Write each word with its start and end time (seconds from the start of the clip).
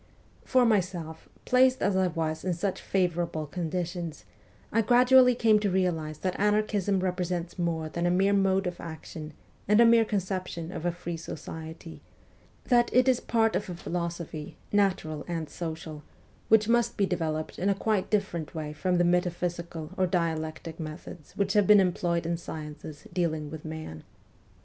For 0.45 0.65
myself, 0.65 1.29
placed 1.45 1.83
as 1.83 1.95
I 1.95 2.07
was 2.07 2.43
in 2.43 2.55
such 2.55 2.81
favourable 2.81 3.45
conditions, 3.45 4.25
I 4.71 4.81
gradually 4.81 5.35
came 5.35 5.59
to 5.59 5.69
realize 5.69 6.17
that 6.25 6.39
anarchism 6.39 7.01
represents 7.01 7.59
more 7.59 7.87
than 7.87 8.07
a 8.07 8.09
mere 8.09 8.33
mode 8.33 8.65
of 8.65 8.81
action 8.81 9.33
and 9.67 9.79
a 9.79 9.85
mere 9.85 10.03
conception 10.03 10.71
of 10.71 10.87
a 10.87 10.91
free 10.91 11.17
society; 11.17 12.01
that 12.63 12.89
it 12.91 13.07
is 13.07 13.19
part 13.19 13.55
of 13.55 13.69
a 13.69 13.75
philosophy, 13.75 14.57
natural 14.71 15.23
and 15.27 15.51
social, 15.51 16.01
which 16.49 16.67
must 16.67 16.97
be 16.97 17.05
de 17.05 17.17
veloped 17.17 17.59
in 17.59 17.69
a 17.69 17.75
quite 17.75 18.09
different 18.09 18.55
way 18.55 18.73
from 18.73 18.97
the 18.97 19.03
metaphysical 19.03 19.91
or 19.97 20.07
dialectic 20.07 20.79
methods 20.79 21.33
which 21.33 21.53
have 21.53 21.67
been 21.67 21.79
employed 21.79 22.25
in 22.25 22.37
sciences 22.37 23.07
dealing 23.13 23.51
with 23.51 23.63
man. 23.63 24.03